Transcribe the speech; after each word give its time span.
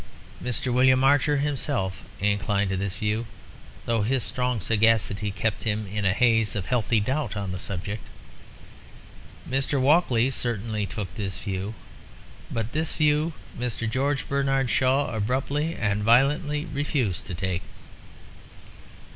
Mr. 0.43 0.73
William 0.73 1.03
Archer 1.03 1.37
himself 1.37 2.01
inclined 2.19 2.71
to 2.71 2.75
this 2.75 2.95
view, 2.95 3.27
though 3.85 4.01
his 4.01 4.23
strong 4.23 4.59
sagacity 4.59 5.29
kept 5.29 5.61
him 5.61 5.85
in 5.85 6.05
a 6.05 6.11
haze 6.11 6.55
of 6.55 6.65
healthy 6.65 6.99
doubt 6.99 7.37
on 7.37 7.51
the 7.51 7.59
subject. 7.59 8.07
Mr. 9.47 9.79
Walkley 9.79 10.31
certainly 10.31 10.87
took 10.87 11.13
this 11.13 11.37
view. 11.37 11.75
But 12.49 12.71
this 12.71 12.93
view 12.95 13.33
Mr. 13.55 13.87
George 13.87 14.27
Bernard 14.27 14.71
Shaw 14.71 15.13
abruptly 15.15 15.75
and 15.75 16.01
violently 16.01 16.65
refused 16.65 17.25
to 17.27 17.35
take. 17.35 17.61